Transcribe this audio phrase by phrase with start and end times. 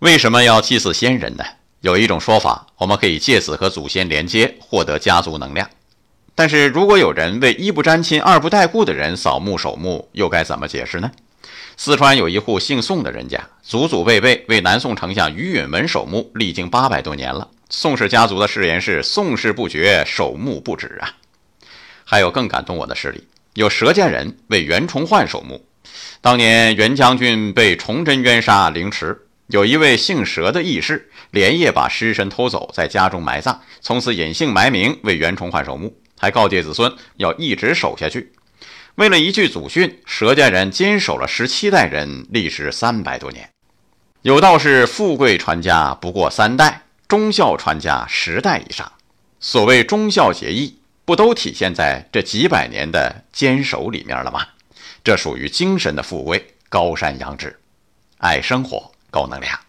[0.00, 1.44] 为什么要祭祀先人呢？
[1.80, 5.70] 有一种说法，我们可以借此和祖先连接，获得家族能量。
[6.34, 11.10] 但是如果有人为一不沾亲、二不带故的人扫墓守墓，又该怎么解释呢？
[11.78, 17.48] 四川有一户姓宋的人家，祖祖辈辈为南宋丞相于允文守墓，历经八百多年了。
[17.70, 21.08] 宋氏家族的誓言是“宋氏不绝，守墓不止”啊。
[22.04, 25.64] 还有更感动我的事例，有佘家人为袁崇焕守墓。
[26.20, 35.96] 当年袁将军被崇祯冤杀凌迟，有一位姓佘的义士连夜把尸身偷走，在家中埋葬，从此隐姓埋名为袁崇焕守墓。
[36.18, 38.32] 还告诫子孙要一直守下去。
[38.96, 43.50] 为了一句祖训，佘家人坚守了十七代人，历时三百多年。
[44.22, 48.90] 有道是：富贵传家不过三代，忠孝传家十代以上。
[49.38, 54.44] 所谓忠孝节义，不都体现在这几百年的坚守里面了吗？
[55.04, 57.60] 这属于精神的富贵，高山仰止，
[58.18, 59.65] 爱生活，高能量。